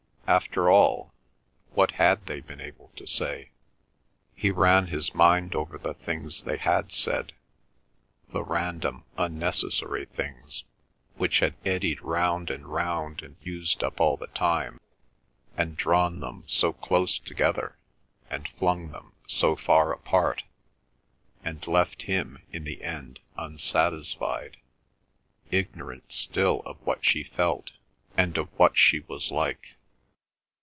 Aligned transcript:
After 0.27 0.69
all, 0.69 1.13
what 1.71 1.91
had 1.91 2.25
they 2.25 2.39
been 2.39 2.61
able 2.61 2.89
to 2.95 3.05
say? 3.05 3.49
He 4.33 4.49
ran 4.49 4.87
his 4.87 5.13
mind 5.13 5.53
over 5.55 5.77
the 5.77 5.93
things 5.95 6.43
they 6.43 6.55
had 6.55 6.93
said, 6.93 7.33
the 8.29 8.41
random, 8.41 9.03
unnecessary 9.17 10.05
things 10.05 10.63
which 11.15 11.41
had 11.41 11.55
eddied 11.65 12.01
round 12.01 12.49
and 12.49 12.65
round 12.65 13.21
and 13.21 13.35
used 13.41 13.83
up 13.83 13.99
all 13.99 14.15
the 14.15 14.27
time, 14.27 14.79
and 15.57 15.75
drawn 15.75 16.21
them 16.21 16.45
so 16.47 16.71
close 16.71 17.19
together 17.19 17.77
and 18.29 18.47
flung 18.57 18.91
them 18.91 19.11
so 19.27 19.57
far 19.57 19.91
apart, 19.91 20.43
and 21.43 21.67
left 21.67 22.03
him 22.03 22.39
in 22.53 22.63
the 22.63 22.81
end 22.83 23.19
unsatisfied, 23.37 24.55
ignorant 25.49 26.09
still 26.09 26.61
of 26.61 26.77
what 26.85 27.03
she 27.03 27.21
felt 27.21 27.71
and 28.15 28.37
of 28.37 28.47
what 28.57 28.77
she 28.77 29.01
was 29.01 29.29
like. 29.29 29.75